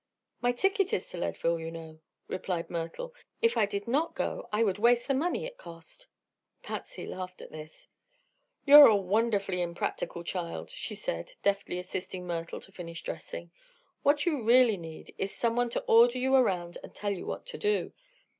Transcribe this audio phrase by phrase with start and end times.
[0.41, 3.13] "My ticket is to Leadville, you know," replied Myrtle.
[3.39, 6.07] "If I did not go I would waste the money it cost."
[6.63, 7.87] Patsy laughed at this.
[8.65, 13.51] "You're a wonderfully impractical child," she said, deftly assisting Myrtle to finish dressing.
[14.01, 17.45] "What you really need is some one to order you around and tell you what
[17.45, 17.93] to do.